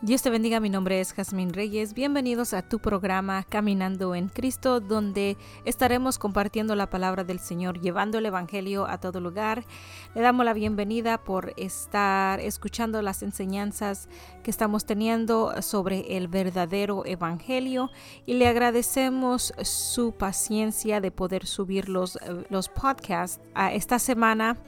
[0.00, 1.92] Dios te bendiga, mi nombre es Jazmín Reyes.
[1.92, 8.18] Bienvenidos a tu programa Caminando en Cristo, donde estaremos compartiendo la palabra del Señor, llevando
[8.18, 9.64] el Evangelio a todo lugar.
[10.14, 14.08] Le damos la bienvenida por estar escuchando las enseñanzas
[14.44, 17.90] que estamos teniendo sobre el verdadero Evangelio
[18.24, 22.20] y le agradecemos su paciencia de poder subir los,
[22.50, 23.40] los podcasts
[23.72, 24.58] esta semana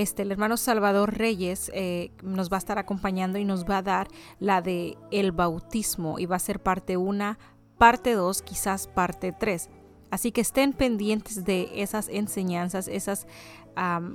[0.00, 3.82] este, el hermano Salvador Reyes eh, nos va a estar acompañando y nos va a
[3.82, 7.38] dar la de el bautismo y va a ser parte 1,
[7.78, 9.70] parte 2, quizás parte 3.
[10.10, 13.26] Así que estén pendientes de esas enseñanzas, esas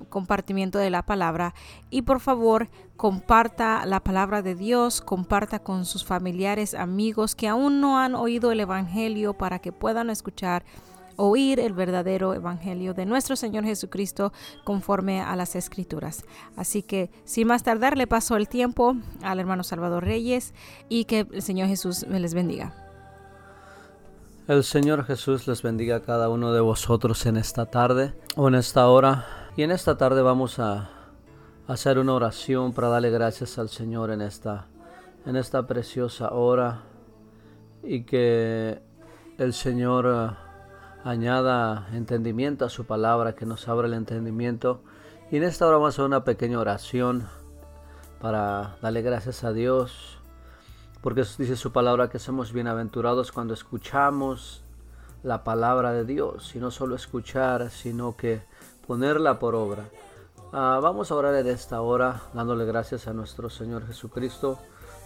[0.09, 1.53] compartimiento de la palabra
[1.91, 7.79] y por favor comparta la palabra de Dios, comparta con sus familiares, amigos que aún
[7.79, 10.63] no han oído el Evangelio para que puedan escuchar
[11.15, 16.25] oír el verdadero evangelio de nuestro Señor Jesucristo conforme a las escrituras.
[16.55, 20.53] Así que sin más tardar le paso el tiempo al hermano Salvador Reyes
[20.89, 22.73] y que el Señor Jesús me les bendiga.
[24.47, 28.55] El Señor Jesús les bendiga a cada uno de vosotros en esta tarde o en
[28.55, 29.25] esta hora.
[29.55, 30.89] Y en esta tarde vamos a
[31.67, 34.65] hacer una oración para darle gracias al Señor en esta,
[35.25, 36.83] en esta preciosa hora
[37.83, 38.81] y que
[39.37, 40.37] el Señor
[41.03, 44.81] añada entendimiento a su palabra, que nos abra el entendimiento.
[45.31, 47.27] Y en esta hora vamos a hacer una pequeña oración
[48.19, 50.19] para darle gracias a Dios,
[51.01, 54.63] porque dice su palabra que somos bienaventurados cuando escuchamos
[55.23, 58.41] la palabra de Dios, y no solo escuchar, sino que
[58.85, 59.85] ponerla por obra.
[60.53, 64.59] Ah, vamos a orar en esta hora dándole gracias a nuestro Señor Jesucristo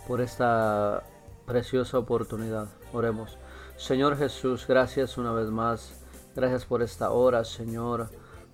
[0.08, 1.04] por esta
[1.46, 2.68] preciosa oportunidad.
[2.94, 3.38] Oremos.
[3.78, 5.94] Señor Jesús, gracias una vez más.
[6.34, 8.10] Gracias por esta hora, Señor,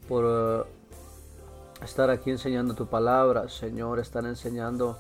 [0.08, 0.64] por eh,
[1.84, 4.98] estar aquí enseñando tu palabra, Señor, estar enseñando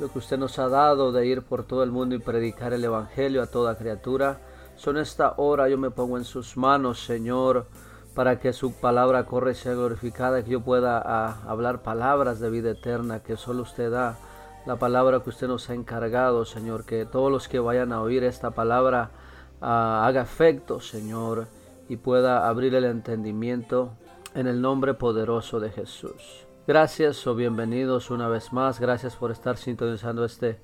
[0.00, 2.84] lo que usted nos ha dado de ir por todo el mundo y predicar el
[2.84, 4.40] Evangelio a toda criatura.
[4.76, 7.66] Son esta hora yo me pongo en sus manos, Señor,
[8.14, 12.50] para que su palabra corre y sea glorificada, que yo pueda ah, hablar palabras de
[12.50, 14.18] vida eterna que solo usted da,
[14.66, 18.24] la palabra que usted nos ha encargado, Señor, que todos los que vayan a oír
[18.24, 19.10] esta palabra
[19.60, 21.46] Ah, haga efecto, Señor,
[21.88, 23.92] y pueda abrir el entendimiento
[24.34, 26.46] en el nombre poderoso de Jesús.
[26.66, 28.80] Gracias o bienvenidos una vez más.
[28.80, 30.60] Gracias por estar sintonizando este,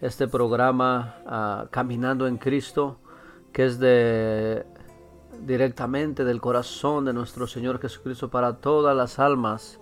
[0.00, 2.98] este programa ah, Caminando en Cristo,
[3.52, 4.66] que es de
[5.42, 9.78] directamente del corazón de nuestro Señor Jesucristo para todas las almas,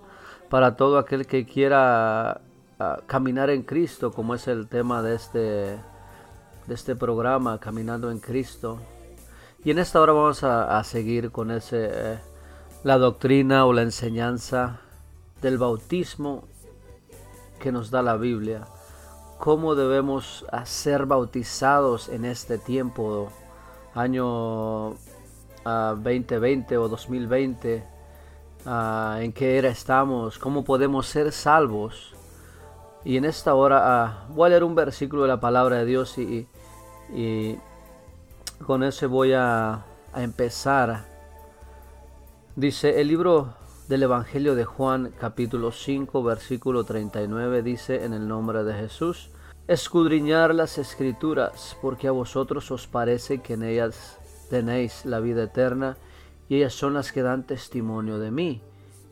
[0.51, 2.43] para todo aquel que quiera
[2.79, 5.79] ah, caminar en Cristo, como es el tema de este
[6.69, 8.79] de este programa Caminando en Cristo.
[9.65, 12.19] Y en esta hora vamos a, seguir con ese, eh,
[12.85, 14.81] la doctrina o la enseñanza
[15.41, 16.45] del bautismo
[17.59, 18.67] que nos da la Biblia.
[19.39, 23.33] Cómo debemos ser bautizados en este tiempo,
[23.95, 24.95] año
[25.65, 27.85] 2020 ah, o 2020,
[28.67, 32.15] ah, en qué era estamos, cómo podemos ser salvos.
[33.05, 36.19] Y en esta hora ah, voy a leer un versículo de la palabra de Dios
[36.19, 36.49] y, y
[38.67, 41.05] con eso voy a, empezar.
[42.57, 43.55] Dice el libro
[43.89, 49.31] del Evangelio de Juan capítulo 5 versículo 39 dice en el nombre de Jesús,
[49.69, 54.19] escudriñar las escrituras porque a vosotros os parece que en ellas
[54.51, 55.97] tenéis la vida eterna
[56.49, 58.61] y ellas son las que dan testimonio de mí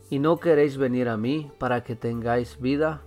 [0.09, 3.01] y no queréis venir a mí para que tengáis vida.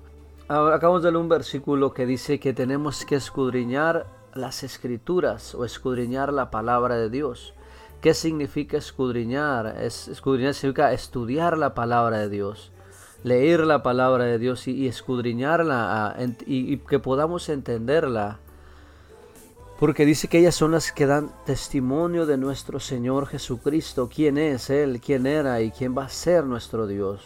[0.49, 6.33] Acabamos de leer un versículo que dice que tenemos que escudriñar las escrituras o escudriñar
[6.33, 7.55] la palabra de Dios.
[8.01, 9.77] ¿Qué significa escudriñar?
[9.83, 12.73] Es, escudriñar significa estudiar la palabra de Dios,
[13.25, 18.39] leer la palabra de Dios y, escudriñarla y, que podamos entenderla.
[19.79, 24.71] Porque dice que ellas son las que dan testimonio de nuestro Señor Jesucristo, quién es
[24.71, 27.23] Él, quién era y quién va a ser nuestro Dios.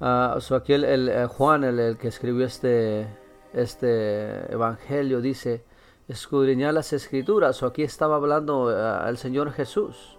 [0.00, 3.08] Uh, aquí el, eh, Juan, el que escribió este,
[3.52, 5.64] este evangelio dice,
[6.08, 10.18] escudriñar las escrituras, o aquí estaba hablando eh, el Señor Jesús.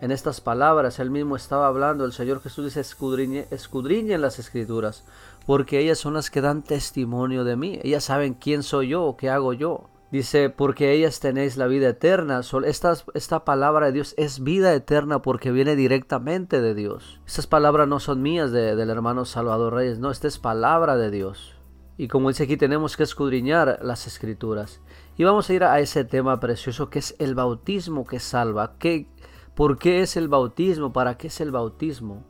[0.00, 5.04] En estas palabras, él mismo estaba hablando, el Señor Jesús dice, escudriñe, escudriñen las escrituras,
[5.46, 9.30] porque ellas son las que dan testimonio de mí, ellas saben quién soy yo, qué
[9.30, 9.88] hago yo.
[10.10, 12.42] Dice, porque ellas tenéis la vida eterna.
[12.66, 17.18] Esta, esta palabra de Dios es vida eterna porque viene directamente de Dios.
[17.26, 21.54] Estas palabras no son mías del hermano Salvador Reyes, no, esta es palabra de Dios.
[21.96, 24.80] Y como dice aquí, tenemos que escudriñar las escrituras.
[25.16, 28.74] Y vamos a ir a ese tema precioso que es el bautismo que salva.
[28.78, 29.06] ¿Qué,
[29.54, 30.92] ¿Por qué es el bautismo?
[30.92, 32.24] ¿Para qué es el bautismo?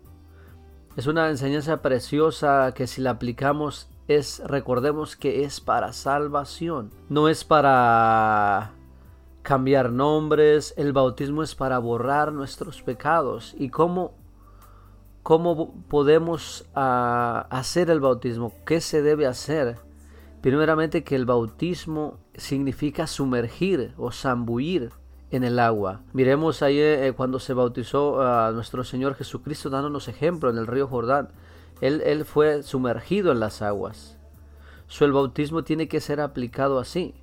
[0.97, 7.29] Es una enseñanza preciosa que si la aplicamos es, recordemos que es para salvación, no
[7.29, 8.73] es para
[9.43, 13.55] cambiar nombres, el bautismo es para borrar nuestros pecados.
[13.59, 14.12] ¿Y cómo,
[15.22, 18.52] cómo podemos ah, hacer el bautismo?
[18.66, 19.76] ¿Qué se debe hacer?
[20.40, 24.90] Primeramente que el bautismo significa sumergir o zambullir
[25.30, 26.00] en el agua.
[26.12, 30.88] Miremos ahí eh, cuando se bautizó a nuestro Señor Jesucristo dándonos ejemplo en el río
[30.88, 31.30] Jordán.
[31.80, 34.16] Él, fue sumergido en las aguas.
[34.86, 37.14] So, el bautismo tiene que ser aplicado así.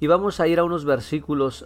[0.00, 1.64] Y vamos a ir a unos versículos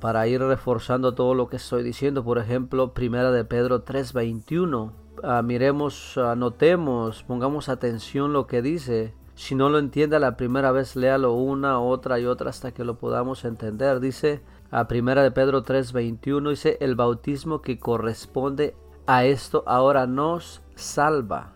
[0.00, 2.24] para ir reforzando todo lo que estoy diciendo.
[2.24, 4.92] Por ejemplo, Primera de Pedro 3:21.
[5.22, 9.14] Ah, miremos, anotemos, pongamos atención lo que dice.
[9.34, 12.98] Si no lo entiende la primera vez, léalo una, otra y otra hasta que lo
[12.98, 14.00] podamos entender.
[14.00, 18.74] Dice a Primera de Pedro 3:21 dice el bautismo que corresponde
[19.06, 21.52] a esto ahora nos salva,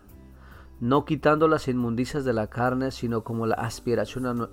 [0.81, 4.49] no quitando las inmundicias de la carne, sino como la aspiración a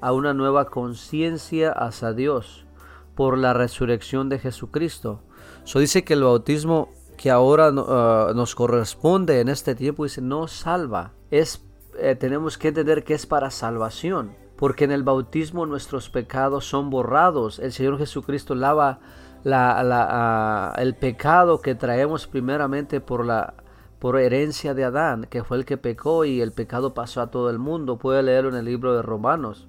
[0.00, 2.66] a una nueva conciencia hacia Dios
[3.14, 5.22] por la resurrección de Jesucristo.
[5.64, 10.48] Eso dice que el bautismo que ahora uh, nos corresponde en este tiempo dice no
[10.48, 11.12] salva.
[11.30, 11.64] Es
[11.98, 16.90] eh, tenemos que entender que es para salvación, porque en el bautismo nuestros pecados son
[16.90, 17.58] borrados.
[17.58, 19.00] El Señor Jesucristo lava
[19.44, 23.54] la, uh, el pecado que traemos primeramente por la
[23.98, 27.50] por herencia de Adán, que fue el que pecó y el pecado pasó a todo
[27.50, 27.98] el mundo.
[27.98, 29.68] Puede leerlo en el libro de Romanos.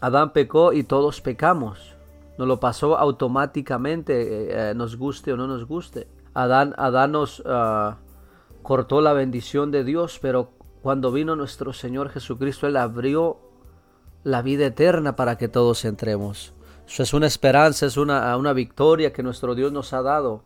[0.00, 1.94] Adán pecó y todos pecamos.
[2.38, 6.06] Nos lo pasó automáticamente, eh, eh, nos guste o no nos guste.
[6.34, 7.96] Adán, Adán nos ah,
[8.62, 10.50] cortó la bendición de Dios, pero
[10.82, 13.38] cuando vino nuestro Señor Jesucristo, Él abrió
[14.22, 16.52] la vida eterna para que todos entremos.
[16.86, 20.42] Eso es una esperanza, es una, una victoria que nuestro Dios nos ha dado.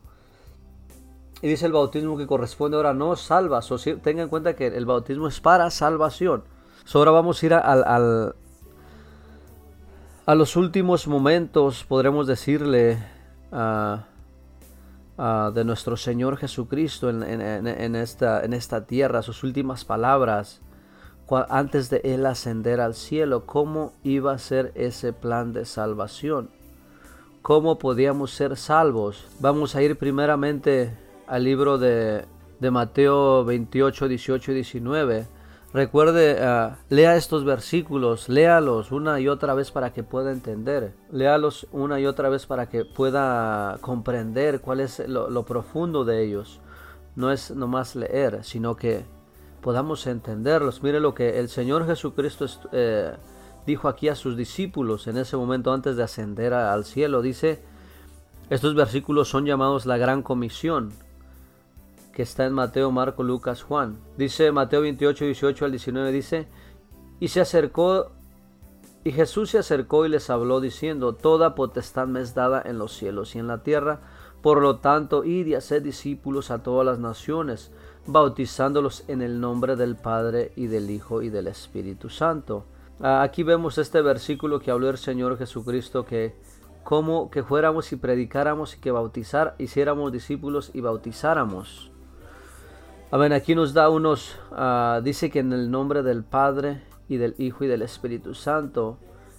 [1.43, 3.63] Y dice el bautismo que corresponde ahora no salva.
[3.63, 6.45] So, tenga en cuenta que el bautismo es para salvación.
[6.93, 8.35] ahora vamos a ir al,
[10.27, 12.99] a los últimos momentos, podremos decirle,
[13.53, 20.61] de nuestro Señor Jesucristo en, esta, en esta tierra, sus últimas palabras,
[21.49, 26.51] antes de Él ascender al cielo, cómo iba a ser ese plan de salvación,
[27.43, 29.27] cómo podíamos ser salvos.
[29.41, 30.97] Vamos a ir primeramente
[31.27, 32.25] al libro de,
[32.59, 35.40] de Mateo 28, 18 y 19
[35.73, 40.95] Recuerde, ah, lea estos versículos, léalos una y otra vez para que pueda entender.
[41.13, 46.61] Léalos una y otra vez para que pueda comprender cuál es lo, profundo de ellos.
[47.15, 49.05] No es nomás leer, sino que
[49.61, 50.83] podamos entenderlos.
[50.83, 53.13] Mire lo que el Señor Jesucristo eh,
[53.65, 57.23] dijo aquí a sus discípulos en ese momento antes de ascender al cielo.
[57.23, 57.63] Dice,
[58.49, 60.93] estos versículos son llamados la gran comisión
[62.21, 63.99] que está en Mateo, Marco, Lucas, Juan.
[64.19, 66.49] Dice Mateo 28, 18 al 19, dice,
[67.19, 68.11] y se acercó,
[69.05, 72.93] y Jesús se acercó y les habló diciendo, toda potestad me es dada en los
[72.93, 74.01] cielos y en la tierra,
[74.43, 77.73] por lo tanto, id y haced discípulos a todas las naciones,
[78.07, 82.67] bautizándolos en el nombre del Padre y del Hijo y del Espíritu Santo.
[83.01, 86.37] Ah, aquí vemos este versículo que habló el Señor Jesucristo que
[86.85, 91.90] como que fuéramos y predicáramos y que bautizar, hiciéramos discípulos y bautizáramos.
[93.13, 93.33] Amén.
[93.33, 97.65] Aquí nos da unos, ah, dice que en el nombre del Padre y del Hijo
[97.65, 98.99] y del Espíritu Santo,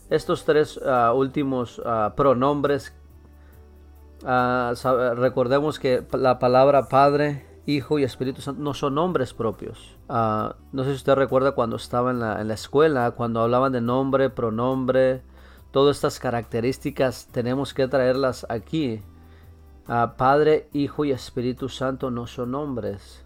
[0.09, 2.93] estos tres ah, últimos ah, pronombres,
[4.23, 9.95] recordemos que la palabra Padre, Hijo y Espíritu Santo no son nombres propios.
[10.09, 13.79] no sé si usted recuerda cuando estaba en la, en la escuela, cuando hablaban de
[13.79, 15.21] nombre, pronombre,
[15.71, 19.01] todas estas características tenemos que traerlas aquí.
[20.17, 23.23] Padre, Hijo y Espíritu Santo no son nombres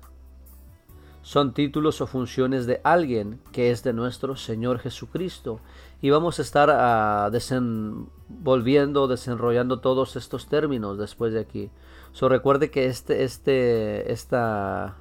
[1.26, 5.60] son títulos o funciones de alguien que es de nuestro Señor Jesucristo.
[6.00, 11.72] Y vamos a estar uh, desenvolviendo, desenrollando todos estos términos después de aquí.
[12.12, 14.98] So, recuerde que este, este, esta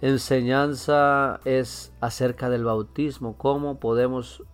[0.00, 4.44] enseñanza es acerca del bautismo, cómo podemos,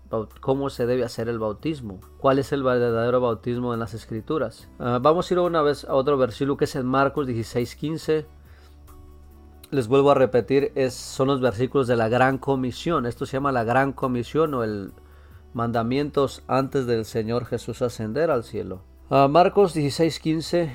[0.40, 4.66] cómo se debe hacer el bautismo, cuál es el verdadero bautismo en las escrituras.
[4.78, 8.41] Ah, vamos a ir una vez a otro versículo que es en Marcos 16, 15
[9.72, 13.06] les vuelvo a repetir, es, son los versículos de la Gran Comisión.
[13.06, 14.92] Esto se llama la Gran Comisión o el
[15.54, 18.82] mandamientos antes del Señor Jesús ascender al cielo.
[19.08, 20.72] Uh, Marcos 16, 15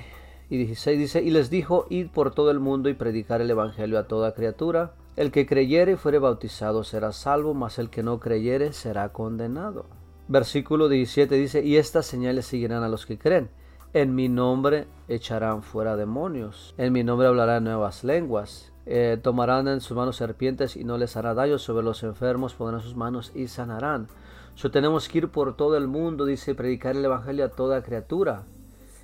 [0.50, 4.00] y 16 dice, y les dijo, id por todo el mundo y predicar el Evangelio
[4.00, 4.94] a toda criatura.
[5.16, 9.86] El que creyere y fuere bautizado será salvo, mas el que no creyere será condenado.
[10.28, 13.50] Versículo 17 dice, y estas señales seguirán a los que creen.
[13.94, 19.82] En mi nombre echarán fuera demonios, en mi nombre hablarán nuevas lenguas Eh, tomarán en
[19.82, 21.60] sus manos serpientes y no les hará daño.
[21.60, 24.08] Sobre los enfermos pondrán sus manos y sanarán.
[24.56, 28.44] So, tenemos que ir por todo el mundo, dice, predicar el Evangelio a toda criatura.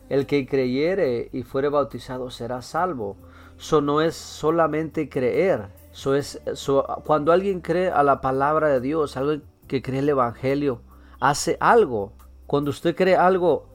[0.09, 3.17] El que creyere y fuere bautizado será salvo.
[3.57, 5.67] Eso no es solamente creer.
[5.91, 6.41] So es,
[7.05, 10.81] cuando alguien cree a la palabra de Dios, algo que cree el Evangelio,
[11.19, 12.13] hace algo.
[12.47, 13.67] Cuando usted cree algo,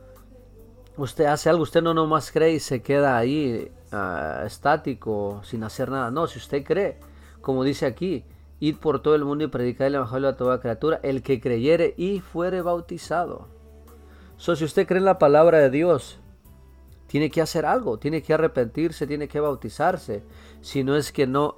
[0.98, 1.62] usted hace algo.
[1.62, 6.10] Usted no nomás cree y se queda ahí ah, estático, sin hacer nada.
[6.10, 6.98] No, si usted cree,
[7.40, 8.24] como dice aquí,
[8.60, 11.94] id por todo el mundo y predicar el Evangelio a toda criatura, el que creyere
[11.96, 13.48] y fuere bautizado.
[14.36, 16.20] So, si usted cree en la palabra de Dios,
[17.06, 20.22] tiene que hacer algo, tiene que arrepentirse, tiene que bautizarse,
[20.60, 21.56] si no es que no,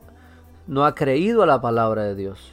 [0.67, 2.53] no ha creído a la palabra de Dios.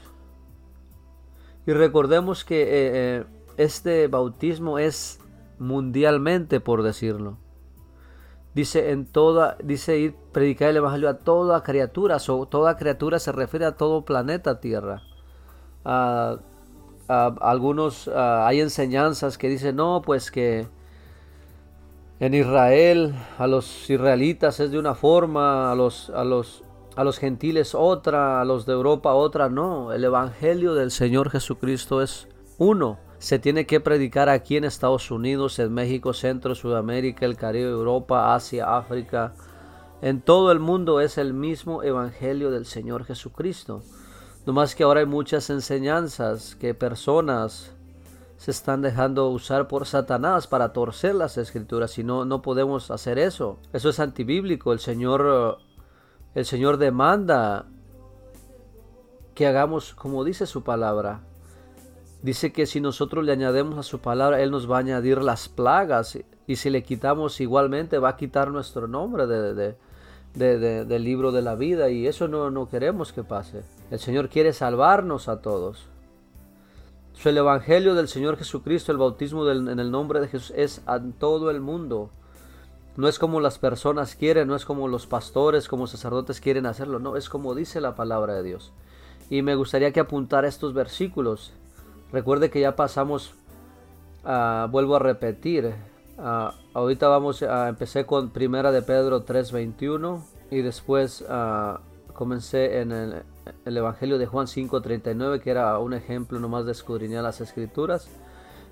[1.65, 3.23] Y recordemos que eh, eh,
[3.57, 5.19] este bautismo es
[5.59, 7.37] mundialmente, por decirlo.
[8.53, 13.31] Dice en toda, dice ir predicar el evangelio a toda criatura, o toda criatura se
[13.31, 15.03] refiere a todo planeta Tierra.
[15.85, 16.39] a
[17.07, 20.67] algunos hay enseñanzas que dicen no, pues que
[22.19, 26.63] en Israel, a los israelitas es de una forma, a los, a los,
[26.95, 29.93] a los gentiles otra, a los de Europa otra, no.
[29.93, 32.97] El Evangelio del Señor Jesucristo es uno.
[33.19, 38.35] Se tiene que predicar aquí en Estados Unidos, en México, Centro, Sudamérica, el Caribe, Europa,
[38.35, 39.33] Asia, África.
[40.01, 43.81] En todo el mundo es el mismo Evangelio del Señor Jesucristo.
[44.45, 47.73] No más que ahora hay muchas enseñanzas que personas
[48.37, 53.17] se están dejando usar por Satanás para torcer las escrituras y no, no podemos hacer
[53.17, 53.57] eso.
[53.73, 54.73] Eso es antibíblico.
[54.73, 55.57] El Señor,
[56.35, 57.65] el Señor demanda
[59.33, 61.21] que hagamos como dice su palabra.
[62.21, 65.49] Dice que si nosotros le añadimos a su palabra, Él nos va a añadir las
[65.49, 69.75] plagas y si le quitamos igualmente va a quitar nuestro nombre de,
[70.33, 73.63] del libro de la vida y eso no, no queremos que pase.
[73.91, 75.87] El Señor quiere salvarnos a todos
[77.25, 81.49] el Evangelio del Señor Jesucristo, el bautismo en el nombre de Jesús es a todo
[81.51, 82.09] el mundo.
[82.95, 86.99] No es como las personas quieren, no es como los pastores, como sacerdotes quieren hacerlo,
[86.99, 88.71] no, es como dice la palabra de Dios.
[89.29, 91.53] Y me gustaría que apuntara estos versículos.
[92.11, 93.33] Recuerde que ya pasamos,
[94.23, 95.73] uh, vuelvo a repetir,
[96.17, 101.79] uh, ahorita vamos a empecé con Primera de Pedro 3:21 y después uh,
[102.13, 103.23] comencé en el,
[103.65, 108.07] el Evangelio de Juan 5:39, que era un ejemplo nomás de escudriñar las escrituras.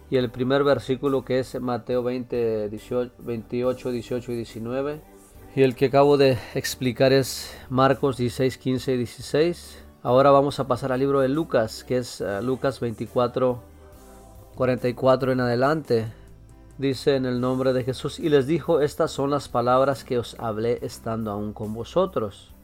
[0.09, 2.69] Y el primer versículo que es Mateo 20,
[3.19, 5.01] 28, 18 y 19.
[5.55, 9.84] Y el que acabo de explicar es Marcos 16, 15 y 16.
[10.05, 13.59] Ahora vamos a pasar al libro de Lucas, que es uh, Lucas 24,
[14.55, 16.13] 44 en adelante.
[16.77, 20.39] Dice en el nombre de Jesús, y les dijo, estas son las palabras que os
[20.39, 22.55] hablé estando aún con vosotros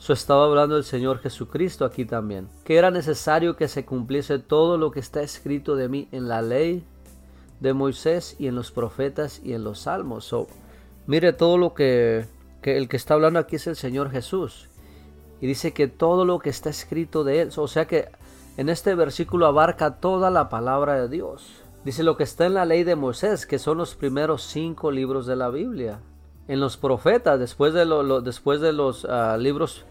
[0.00, 4.78] eso estaba hablando el Señor Jesucristo aquí también, que era necesario que se cumpliese todo
[4.78, 6.82] lo que está escrito de mí en la ley
[7.60, 10.34] de Moisés y en los profetas y en los salmos.
[11.06, 12.24] mire todo lo que,
[12.62, 14.69] que, el que está hablando aquí es el Señor Jesús.
[15.40, 18.08] Y dice que todo lo que está escrito de él, o sea que
[18.56, 21.62] en este versículo abarca toda la palabra de Dios.
[21.84, 25.26] Dice lo que está en la ley de Moisés, que son los primeros cinco libros
[25.26, 26.00] de la Biblia.
[26.46, 29.86] En los profetas, después de, lo, después de los ah, libros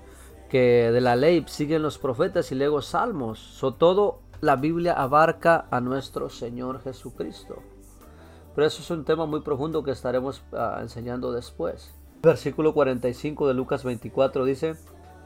[0.50, 3.40] que de la ley siguen los profetas y luego salmos.
[3.40, 7.64] So, todo la Biblia abarca a nuestro Señor Jesucristo.
[8.54, 11.92] Pero eso es un tema muy profundo que estaremos ah, enseñando después.
[12.22, 14.76] Versículo 45 de Lucas 24 dice,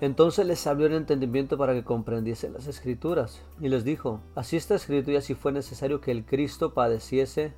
[0.03, 4.75] entonces les abrió el entendimiento para que comprendiesen las escrituras y les dijo, así está
[4.75, 7.53] escrito y así fue necesario que el Cristo padeciese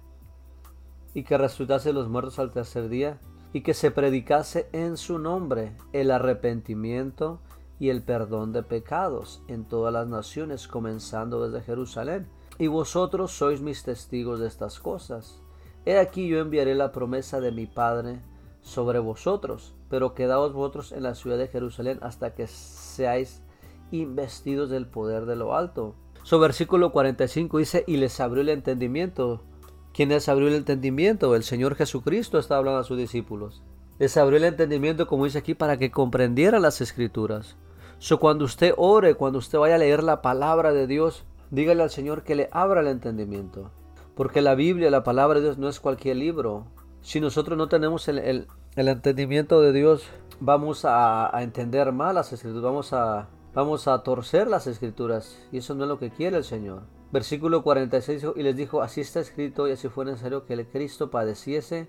[1.15, 3.19] y que resucitase los muertos al tercer día
[3.51, 7.39] y que se predicase en su nombre el arrepentimiento
[7.79, 12.27] y el perdón de pecados en todas las naciones, comenzando desde Jerusalén.
[12.59, 15.41] Y vosotros sois mis testigos de estas cosas.
[15.85, 18.19] He aquí yo enviaré la promesa de mi Padre
[18.61, 23.41] sobre vosotros, pero quedaos vosotros en la ciudad de Jerusalén hasta que seáis
[23.91, 25.95] investidos del poder de lo alto.
[26.23, 29.41] Su versículo 45 dice, y les abrió el entendimiento.
[29.93, 31.33] ¿Quién les abrió el entendimiento?
[31.33, 33.63] El Señor Jesucristo está hablando a sus discípulos.
[33.97, 37.55] Les abrió el entendimiento, como dice aquí, para que comprendieran las escrituras.
[37.97, 41.89] So, cuando usted ore, cuando usted vaya a leer la palabra de Dios, dígale al
[41.89, 43.71] Señor que le abra el entendimiento.
[44.13, 46.65] Porque la Biblia, la palabra de Dios, no es cualquier libro.
[46.99, 48.47] Si nosotros no tenemos el,
[48.89, 50.05] entendimiento de Dios,
[50.41, 55.41] vamos a, entender mal las escrituras, vamos a, vamos a torcer las escrituras.
[55.51, 56.83] Y eso no es lo que quiere el Señor.
[57.11, 61.09] Versículo 46, y les dijo, así está escrito y así fue necesario que el Cristo
[61.09, 61.87] padeciese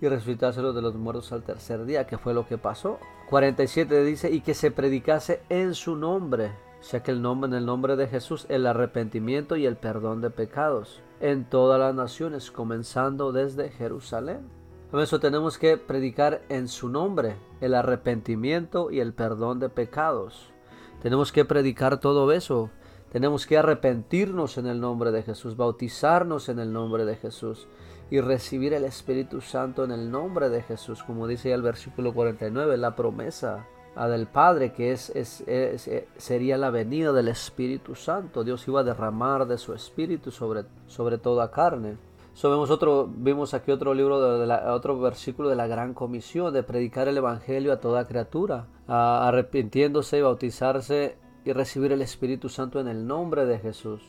[0.00, 2.98] y resucitárselo de los muertos al tercer día, que fue lo que pasó.
[3.28, 7.54] 47 dice, y que se predicase en su nombre, o sea que el nombre, en
[7.54, 12.50] el nombre de Jesús, el arrepentimiento y el perdón de pecados en todas las naciones,
[12.50, 14.63] comenzando desde Jerusalén.
[15.02, 20.52] Eso tenemos que predicar en su nombre el arrepentimiento y el perdón de pecados.
[21.02, 22.70] Tenemos que predicar todo eso.
[23.10, 27.68] Tenemos que arrepentirnos en el nombre de Jesús, bautizarnos en el nombre de Jesús
[28.10, 32.76] y recibir el Espíritu Santo en el nombre de Jesús, como dice el versículo 49,
[32.76, 38.42] la promesa del Padre, que es, eh, sería la venida del Espíritu Santo.
[38.42, 41.96] Dios iba a derramar de su Espíritu sobre, sobre toda carne.
[42.34, 46.62] So, vemos, otro, vimos aquí otro libro, de, otro versículo de la gran comisión, de
[46.62, 52.88] predicar el Evangelio a toda criatura, arrepintiéndose y bautizarse y recibir el Espíritu Santo en
[52.88, 54.02] el nombre de Jesús.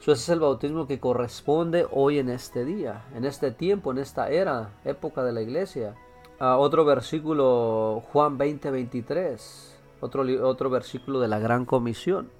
[0.00, 4.28] ese es el bautismo que corresponde hoy en este día, en este tiempo, en esta
[4.28, 5.94] era, época de la iglesia
[6.38, 9.70] otro versículo, Juan 20, 23.
[10.00, 12.30] Otro, otro versículo de la gran comisión.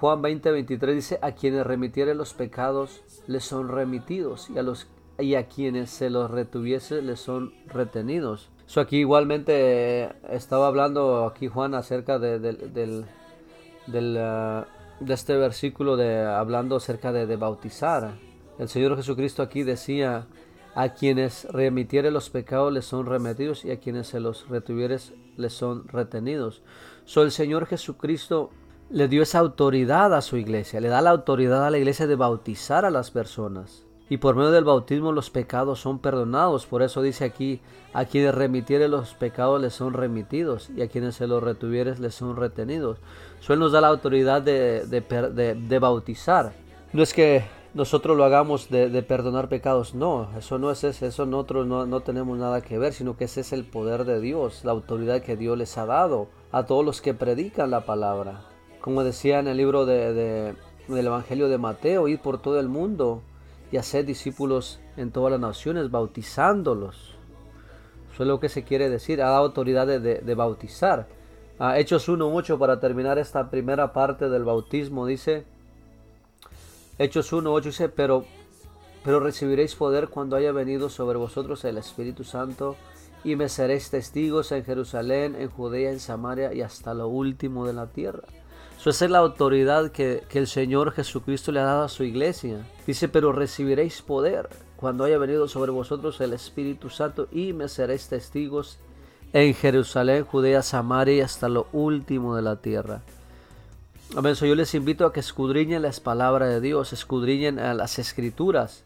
[0.00, 4.86] Juan 20, 23 dice, a quienes remitiere los pecados les son remitidos y a, los,
[5.18, 8.50] y a quienes se los retuviese les son retenidos.
[8.66, 14.66] Eso aquí igualmente eh, estaba hablando aquí Juan acerca de, del, ah,
[15.00, 18.18] de este versículo de hablando acerca de, de bautizar.
[18.58, 20.26] El Señor Jesucristo aquí decía,
[20.74, 25.52] a quienes remitiere los pecados les son remitidos y a quienes se los retuvieres les
[25.52, 26.62] son retenidos.
[27.04, 28.50] So el Señor Jesucristo
[28.92, 32.14] le dio esa autoridad a su iglesia, le da la autoridad a la iglesia de
[32.14, 33.86] bautizar a las personas.
[34.10, 36.66] Y por medio del bautismo los pecados son perdonados.
[36.66, 37.62] Por eso dice aquí,
[37.94, 42.14] a quienes remitiere los pecados les son remitidos y a quienes se los retuvieres les
[42.14, 42.98] son retenidos.
[43.40, 46.52] So él nos da la autoridad de, de, de bautizar.
[46.92, 49.94] No es que nosotros lo hagamos de, perdonar pecados.
[49.94, 53.24] No, eso no es eso, eso nosotros no, no, tenemos nada que ver, sino que
[53.24, 56.84] ese es el poder de Dios, la autoridad que Dios les ha dado a todos
[56.84, 58.51] los que predican la palabra.
[58.82, 60.54] Como decía en el libro de,
[60.88, 63.22] del Evangelio de Mateo, ir por todo el mundo
[63.70, 67.14] y hacer discípulos en todas las naciones, bautizándolos.
[68.12, 71.06] Eso es lo que se quiere decir, ha dado autoridad de, bautizar.
[71.60, 75.44] A Hechos 1.8 para terminar esta primera parte del bautismo dice,
[76.98, 78.24] Hechos 1.8 dice, pero,
[79.04, 82.74] pero recibiréis poder cuando haya venido sobre vosotros el Espíritu Santo
[83.22, 87.74] y me seréis testigos en Jerusalén, en Judea, en Samaria y hasta lo último de
[87.74, 88.24] la tierra.
[88.84, 92.66] Eso es la autoridad que, el Señor Jesucristo le ha dado a su iglesia.
[92.84, 98.08] Dice, pero recibiréis poder cuando haya venido sobre vosotros el Espíritu Santo y me seréis
[98.08, 98.80] testigos
[99.32, 103.02] en Jerusalén, Judea, Samaria y hasta lo último de la tierra.
[104.16, 104.34] Amén.
[104.34, 108.82] yo les invito a que escudriñen las palabras de Dios, escudriñen las escrituras,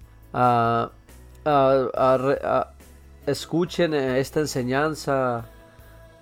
[3.27, 5.47] escuchen esta enseñanza,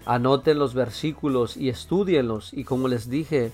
[0.06, 2.54] anoten los versículos y estudienlos.
[2.54, 3.52] Y como les dije,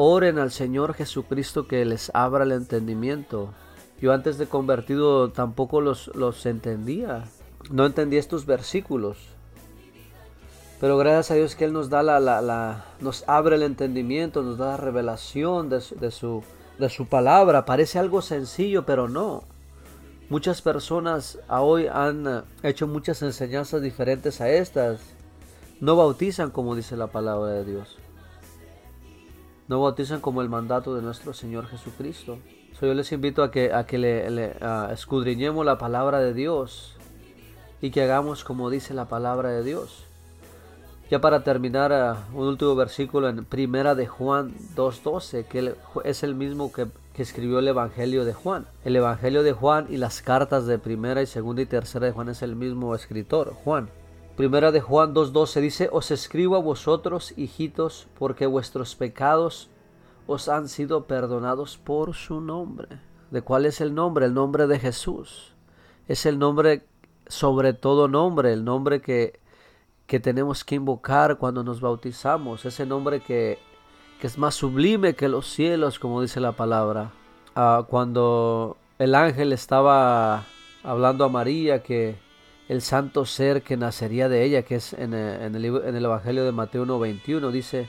[0.00, 3.52] oren al Señor Jesucristo que les abra el entendimiento.
[4.00, 7.24] Yo antes de convertido tampoco los, los entendía.
[7.72, 9.18] No entendía estos versículos.
[10.78, 14.56] Pero gracias a Dios que Él nos da la, la, nos abre el entendimiento, nos
[14.56, 16.44] da la revelación de, de, su,
[16.78, 17.64] de su palabra.
[17.64, 19.42] Parece algo sencillo, pero no.
[20.28, 25.00] Muchas personas hoy han hecho muchas enseñanzas diferentes a estas.
[25.80, 27.98] No bautizan como dice la palabra de Dios.
[29.68, 32.38] No bautizan como el mandato de nuestro Señor Jesucristo.
[32.80, 34.56] yo les invito a que, a que le,
[34.92, 36.96] escudriñemos la palabra de Dios
[37.82, 40.04] y que hagamos como dice la palabra de Dios.
[41.10, 46.34] Ya para terminar, ah, un último versículo en Primera de Juan 2.12, que es el
[46.34, 46.86] mismo que,
[47.18, 48.66] escribió el Evangelio de Juan.
[48.84, 52.28] El Evangelio de Juan y las cartas de Primera y Segunda y Tercera de Juan
[52.28, 53.88] es el mismo escritor, Juan.
[54.38, 59.68] Primera de Juan 2.12 dice, Os escribo a vosotros, hijitos, porque vuestros pecados
[60.26, 63.00] os han sido perdonados por su nombre.
[63.30, 64.24] ¿De cuál es el nombre?
[64.24, 65.54] El nombre de Jesús.
[66.06, 66.86] Es el nombre
[67.26, 69.40] sobre todo nombre, el nombre que
[70.08, 73.58] que tenemos que invocar cuando nos bautizamos, ese nombre que,
[74.22, 77.12] es más sublime que los cielos, como dice la palabra.
[77.54, 80.46] Ah, cuando el ángel estaba
[80.82, 82.16] hablando a María que
[82.68, 86.84] el santo ser que nacería de ella, que es en, eh, el, Evangelio de Mateo
[86.84, 87.88] 1.21, dice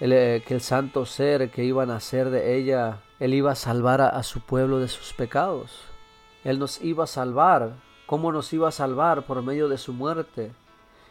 [0.00, 4.00] eh, que el santo ser que iba a nacer de ella, él iba a salvar
[4.00, 5.82] a su pueblo de sus pecados.
[6.44, 7.74] Él nos iba a salvar.
[8.06, 9.26] ¿Cómo nos iba a salvar?
[9.26, 10.52] Por medio de su muerte.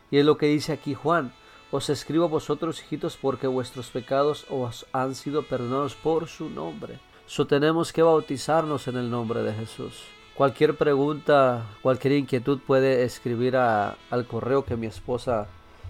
[0.09, 1.33] Y es lo que dice aquí Juan.
[1.69, 6.99] Os escribo a vosotros, hijitos, porque vuestros pecados os han sido perdonados por su nombre.
[7.25, 10.16] So tenemos que bautizarnos en el nombre de Jesús.
[10.37, 15.47] Cualquier pregunta, cualquier inquietud puede escribir al correo que mi esposa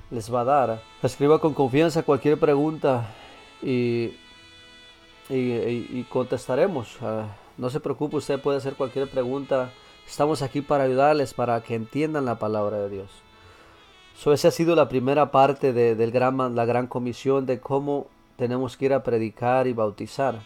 [0.09, 0.81] les va a dar.
[1.03, 3.09] Escriba con confianza cualquier pregunta
[3.61, 4.13] y,
[5.29, 6.95] y, contestaremos.
[7.01, 7.25] Ah,
[7.57, 9.69] no se preocupe, usted puede hacer cualquier pregunta.
[10.07, 13.09] Estamos aquí para ayudarles, para que entiendan la palabra de Dios.
[14.15, 18.07] So, esa ha sido la primera parte de, gran, la gran comisión de cómo
[18.37, 20.39] tenemos que ir a predicar y bautizar.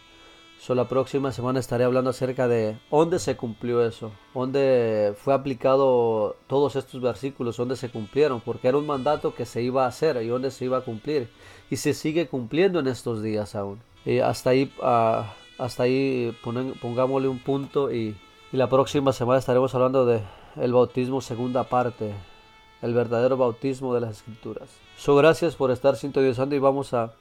[0.62, 6.36] So, la próxima semana estaré hablando acerca de dónde se cumplió eso, dónde fue aplicado
[6.46, 10.22] todos estos versículos, dónde se cumplieron, porque era un mandato que se iba a hacer
[10.22, 11.32] y dónde se iba a cumplir.
[11.72, 13.80] Y se sigue cumpliendo en estos días aún.
[14.06, 15.24] Y hasta ahí, uh,
[15.58, 16.38] hasta ahí
[16.80, 18.16] pongámosle un punto y,
[18.54, 20.22] y, la próxima semana estaremos hablando de
[20.58, 22.14] el bautismo segunda parte,
[22.84, 24.70] el verdadero bautismo de las escrituras.
[24.96, 27.14] So, gracias por estar sintonizando y vamos a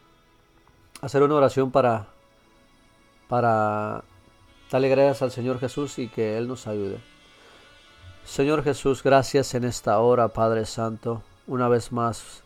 [1.00, 2.20] hacer una oración para
[3.31, 4.03] para
[4.73, 6.99] darle gracias al Señor Jesús y que Él nos ayude.
[8.25, 11.23] Señor Jesús, gracias en esta hora, Padre Santo.
[11.47, 12.43] Una vez más,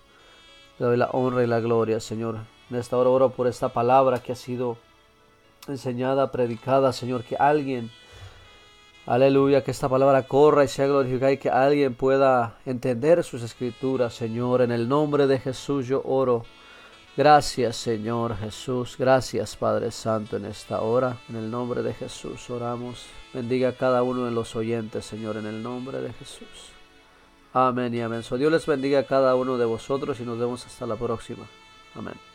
[0.78, 2.36] le doy la honra y la gloria, Señor.
[2.68, 4.76] En esta hora oro por esta palabra que ha sido
[5.68, 7.90] enseñada, predicada, Señor, que alguien,
[9.06, 14.12] aleluya, que esta palabra corra y sea glorificada y que alguien pueda entender sus escrituras,
[14.12, 14.60] Señor.
[14.60, 16.44] En el nombre de Jesús yo oro.
[17.16, 21.16] Gracias Señor Jesús, gracias Padre Santo en esta hora.
[21.28, 23.06] En el nombre de Jesús oramos.
[23.32, 26.72] Bendiga a cada uno de los oyentes, Señor, en el nombre de Jesús.
[27.52, 28.22] Amén y amén.
[28.36, 31.46] Dios les bendiga a cada uno de vosotros y nos vemos hasta la próxima.
[31.94, 32.33] Amén.